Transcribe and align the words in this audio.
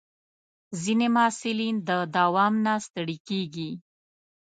ځینې 0.81 1.07
محصلین 1.15 1.75
د 1.87 1.89
دوام 2.15 2.53
نه 2.65 2.73
ستړي 2.85 3.17
کېږي. 3.27 3.69